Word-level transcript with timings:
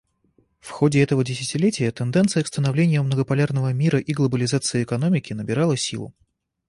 В 0.61 0.71
ходе 0.71 1.03
этого 1.03 1.23
десятилетия 1.23 1.91
тенденция 1.91 2.41
к 2.41 2.47
становлению 2.47 3.03
многополярного 3.03 3.71
мира 3.71 3.99
и 3.99 4.13
глобализации 4.13 4.81
экономики 4.81 5.33
набирала 5.33 5.77
силу. 5.77 6.15